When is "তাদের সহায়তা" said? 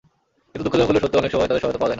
1.49-1.79